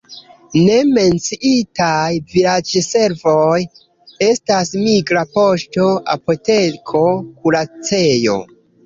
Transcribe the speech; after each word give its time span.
Ne 0.67 0.75
menciitaj 0.93 2.13
vilaĝservoj 2.31 3.57
estas 4.29 4.71
migra 4.87 5.23
poŝto, 5.37 5.85
apoteko, 6.15 7.03
kuracejo. 7.45 8.39